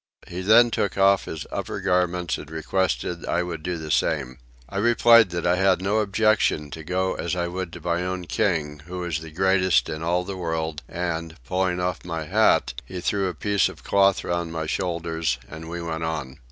[0.25, 4.39] He then took off his upper garments and requested I would do the same.
[4.67, 8.25] I replied that I had no objection to go as I would to my own
[8.25, 12.99] king, who was the greatest in all the world and, pulling off my hat, he
[12.99, 16.39] threw a piece of cloth round my shoulders and we went on.